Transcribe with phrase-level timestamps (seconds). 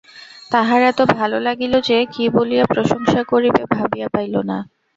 [0.51, 4.57] তাহার এত ভালো লাগিল যে, কী বলিয়া প্রশংসা করিবে ভাবিয়া পাইল না।